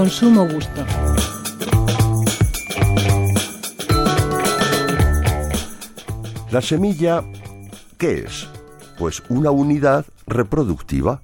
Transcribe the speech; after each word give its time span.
con 0.00 0.08
sumo 0.08 0.48
gusto. 0.48 0.82
La 6.50 6.62
semilla, 6.62 7.22
¿qué 7.98 8.20
es? 8.20 8.48
Pues 8.98 9.22
una 9.28 9.50
unidad 9.50 10.06
reproductiva. 10.26 11.20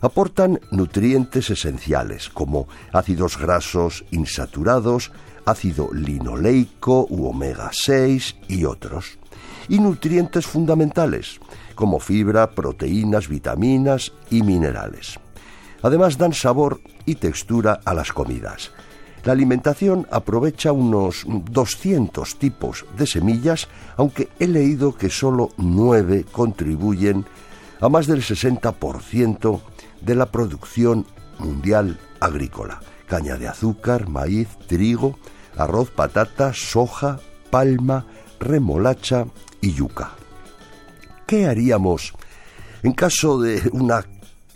Aportan 0.00 0.60
nutrientes 0.70 1.50
esenciales 1.50 2.30
como 2.30 2.68
ácidos 2.90 3.36
grasos 3.36 4.06
insaturados, 4.12 5.12
ácido 5.44 5.90
linoleico 5.92 7.06
u 7.10 7.26
omega 7.26 7.68
6 7.70 8.36
y 8.48 8.64
otros. 8.64 9.18
Y 9.68 9.78
nutrientes 9.78 10.46
fundamentales 10.46 11.38
como 11.74 12.00
fibra, 12.00 12.52
proteínas, 12.52 13.28
vitaminas 13.28 14.14
y 14.30 14.42
minerales. 14.42 15.18
Además 15.82 16.18
dan 16.18 16.32
sabor 16.32 16.80
y 17.06 17.16
textura 17.16 17.80
a 17.84 17.94
las 17.94 18.12
comidas. 18.12 18.72
La 19.24 19.32
alimentación 19.32 20.06
aprovecha 20.10 20.72
unos 20.72 21.24
200 21.26 22.38
tipos 22.38 22.86
de 22.96 23.06
semillas, 23.06 23.68
aunque 23.96 24.28
he 24.38 24.46
leído 24.46 24.96
que 24.96 25.10
solo 25.10 25.50
9 25.58 26.24
contribuyen 26.32 27.26
a 27.80 27.88
más 27.88 28.06
del 28.06 28.22
60% 28.22 29.60
de 30.00 30.14
la 30.14 30.26
producción 30.26 31.06
mundial 31.38 31.98
agrícola. 32.18 32.80
Caña 33.06 33.36
de 33.36 33.48
azúcar, 33.48 34.08
maíz, 34.08 34.48
trigo, 34.66 35.18
arroz, 35.56 35.90
patata, 35.90 36.52
soja, 36.54 37.18
palma, 37.50 38.06
remolacha 38.38 39.26
y 39.60 39.72
yuca. 39.72 40.12
¿Qué 41.26 41.46
haríamos 41.46 42.14
en 42.82 42.92
caso 42.92 43.40
de 43.40 43.68
una 43.72 44.04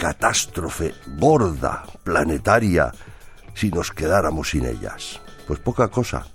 catástrofe 0.04 0.92
gorda, 1.16 1.82
planetaria, 2.02 2.92
si 3.54 3.70
nos 3.70 3.90
quedáramos 3.90 4.50
sin 4.50 4.66
ellas? 4.66 5.18
Pues 5.46 5.60
poca 5.60 5.88
cosa. 5.88 6.26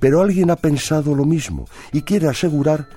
Pero 0.00 0.22
alguien 0.22 0.50
ha 0.50 0.56
pensado 0.56 1.14
lo 1.14 1.26
mismo 1.26 1.68
y 1.92 2.00
quiere 2.00 2.28
asegurar 2.28 2.88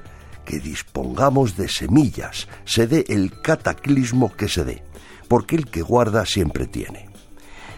que 0.46 0.62
dispongamos 0.62 1.58
de 1.58 1.68
semillas, 1.68 2.48
se 2.64 2.88
dé 2.88 3.04
el 3.09 3.42
cataclismo 3.42 4.34
que 4.34 4.48
se 4.48 4.64
dé, 4.64 4.81
porque 5.28 5.58
el 5.58 5.66
que 5.66 5.81
guarda 5.81 6.26
siempre 6.26 6.68
tiene. 6.68 7.09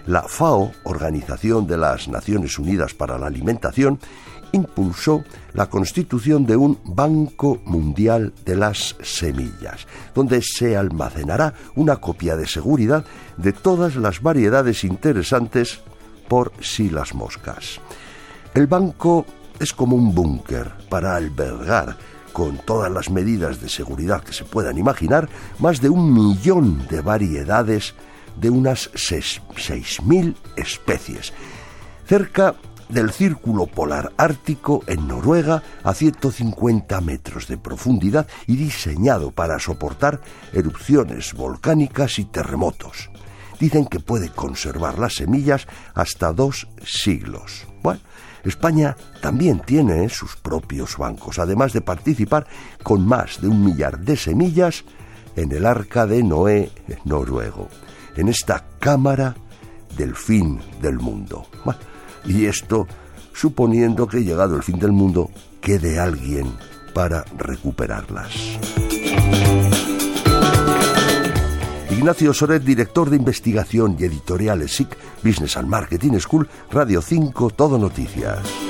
La 0.05 0.23
FAO, 0.23 0.71
Organización 0.83 1.67
de 1.67 1.77
las 1.77 2.07
Naciones 2.07 2.57
Unidas 2.57 2.93
para 2.93 3.17
la 3.17 3.27
Alimentación, 3.27 3.99
impulsó 4.51 5.23
la 5.53 5.67
constitución 5.67 6.45
de 6.45 6.55
un 6.55 6.79
Banco 6.83 7.59
Mundial 7.65 8.33
de 8.45 8.55
las 8.55 8.95
Semillas, 9.01 9.87
donde 10.15 10.41
se 10.41 10.75
almacenará 10.75 11.53
una 11.75 11.97
copia 11.97 12.35
de 12.35 12.47
seguridad 12.47 13.05
de 13.37 13.53
todas 13.53 13.95
las 13.95 14.21
variedades 14.21 14.83
interesantes 14.83 15.81
por 16.27 16.51
si 16.61 16.89
las 16.89 17.13
moscas. 17.13 17.79
El 18.53 18.67
banco 18.67 19.25
es 19.59 19.73
como 19.73 19.95
un 19.95 20.15
búnker 20.15 20.71
para 20.89 21.15
albergar, 21.15 21.97
con 22.33 22.57
todas 22.57 22.91
las 22.91 23.09
medidas 23.09 23.59
de 23.59 23.69
seguridad 23.69 24.23
que 24.23 24.33
se 24.33 24.45
puedan 24.45 24.77
imaginar, 24.77 25.27
más 25.57 25.81
de 25.81 25.89
un 25.89 26.13
millón 26.13 26.87
de 26.87 27.01
variedades 27.01 27.95
de 28.39 28.49
unas 28.49 28.91
6.000 28.93 30.35
especies. 30.55 31.33
Cerca 32.05 32.55
del 32.89 33.11
Círculo 33.11 33.67
Polar 33.67 34.11
Ártico 34.17 34.83
en 34.87 35.07
Noruega 35.07 35.61
a 35.83 35.93
150 35.93 36.99
metros 37.01 37.47
de 37.47 37.57
profundidad 37.57 38.27
y 38.47 38.55
diseñado 38.55 39.31
para 39.31 39.59
soportar 39.59 40.21
erupciones 40.53 41.33
volcánicas 41.33 42.19
y 42.19 42.25
terremotos. 42.25 43.11
Dicen 43.59 43.85
que 43.85 43.99
puede 43.99 44.29
conservar 44.29 44.97
las 44.97 45.15
semillas 45.15 45.67
hasta 45.93 46.33
dos 46.33 46.67
siglos. 46.83 47.67
Bueno, 47.83 47.99
España 48.43 48.95
también 49.21 49.59
tiene 49.59 50.09
sus 50.09 50.35
propios 50.37 50.97
bancos, 50.97 51.39
además 51.39 51.73
de 51.73 51.81
participar 51.81 52.47
con 52.83 53.05
más 53.05 53.41
de 53.41 53.49
un 53.49 53.63
millar 53.63 53.99
de 53.99 54.15
semillas 54.15 54.85
en 55.35 55.51
el 55.51 55.65
Arca 55.65 56.05
de 56.05 56.23
Noé 56.23 56.71
noruego, 57.05 57.67
en 58.19 58.27
esta 58.27 58.65
cámara 58.79 59.35
del 59.97 60.15
fin 60.15 60.59
del 60.81 60.99
mundo. 60.99 61.47
Y 62.25 62.45
esto 62.45 62.85
suponiendo 63.33 64.07
que 64.07 64.23
llegado 64.23 64.55
el 64.55 64.63
fin 64.63 64.77
del 64.77 64.91
mundo 64.91 65.29
quede 65.61 65.99
alguien 65.99 66.51
para 66.93 67.23
recuperarlas. 67.37 68.59
Ignacio 71.91 72.33
Soret, 72.33 72.63
director 72.63 73.09
de 73.09 73.15
investigación 73.15 73.95
y 73.99 74.05
editoriales 74.05 74.73
SIC, 74.73 74.97
Business 75.23 75.57
and 75.57 75.67
Marketing 75.67 76.17
School, 76.19 76.47
Radio 76.71 77.01
5, 77.01 77.49
Todo 77.51 77.77
Noticias. 77.77 78.68